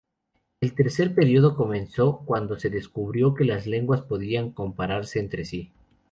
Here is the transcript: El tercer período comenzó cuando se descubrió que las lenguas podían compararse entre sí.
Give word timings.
El 0.61 0.73
tercer 0.73 1.13
período 1.13 1.55
comenzó 1.55 2.23
cuando 2.25 2.57
se 2.57 2.71
descubrió 2.71 3.35
que 3.35 3.45
las 3.45 3.67
lenguas 3.67 4.01
podían 4.01 4.49
compararse 4.49 5.19
entre 5.19 5.45
sí. 5.45 5.71